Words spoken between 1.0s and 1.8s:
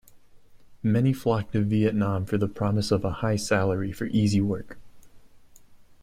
flock to